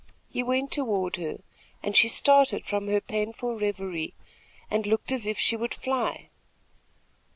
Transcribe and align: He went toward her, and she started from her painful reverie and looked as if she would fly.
He 0.31 0.41
went 0.41 0.71
toward 0.71 1.17
her, 1.17 1.41
and 1.83 1.95
she 1.95 2.07
started 2.09 2.65
from 2.65 2.87
her 2.87 2.99
painful 2.99 3.59
reverie 3.59 4.15
and 4.71 4.87
looked 4.87 5.11
as 5.11 5.27
if 5.27 5.37
she 5.37 5.55
would 5.55 5.75
fly. 5.75 6.31